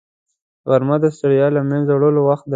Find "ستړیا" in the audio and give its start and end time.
1.15-1.47